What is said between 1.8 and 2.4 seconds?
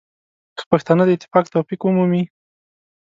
ومومي.